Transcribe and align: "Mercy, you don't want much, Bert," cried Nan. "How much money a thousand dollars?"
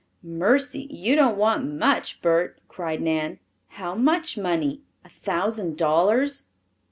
"Mercy, 0.23 0.87
you 0.89 1.15
don't 1.15 1.37
want 1.37 1.63
much, 1.63 2.23
Bert," 2.23 2.59
cried 2.67 3.03
Nan. 3.03 3.37
"How 3.67 3.93
much 3.93 4.35
money 4.35 4.81
a 5.05 5.09
thousand 5.09 5.77
dollars?" 5.77 6.47